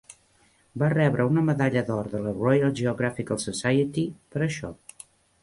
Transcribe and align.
Va 0.83 0.87
rebre 0.93 1.27
una 1.31 1.43
medalla 1.49 1.83
d'or 1.89 2.09
de 2.15 2.21
la 2.23 2.33
Royal 2.39 2.75
Geographical 2.81 3.43
Society 3.45 4.07
per 4.35 4.45
això. 4.49 4.75